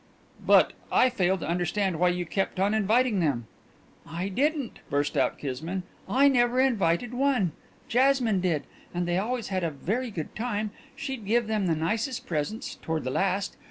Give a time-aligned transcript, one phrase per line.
[0.43, 3.45] "But I fail to understand why you kept on inviting them!"
[4.07, 5.83] "I didn't," burst out Kismine.
[6.09, 7.51] "I never invited one.
[7.87, 8.63] Jasmine did.
[8.95, 10.71] And they always had a very good time.
[10.95, 13.57] She'd give them the nicest presents toward the last.